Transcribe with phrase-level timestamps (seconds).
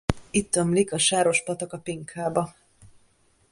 [0.31, 2.53] Itt ömlik a Sáros patak a Pinkába.